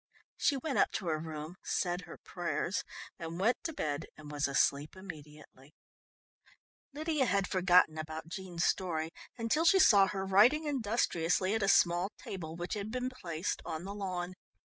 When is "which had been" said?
12.55-13.11